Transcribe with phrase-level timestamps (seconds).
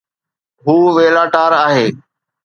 [0.65, 1.87] هو ويلا ٽار آهي